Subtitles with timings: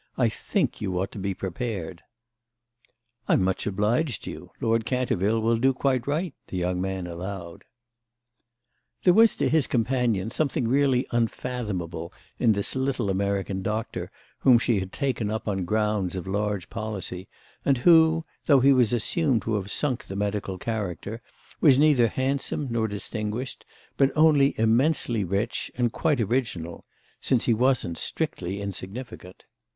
[0.17, 2.01] I think you ought to be prepared."
[3.27, 4.51] "I'm much obliged to you.
[4.59, 7.65] Lord Canterville will do quite right," the young man allowed.
[9.03, 14.09] There was to his companion something really unfathomable in this little American doctor
[14.39, 17.27] whom she had taken up on grounds of large policy
[17.63, 21.21] and who, though he was assumed to have sunk the medical character,
[21.59, 28.63] was neither handsome nor distinguished, but only immensely rich and quite original—since he wasn't strictly
[28.63, 29.43] insignificant.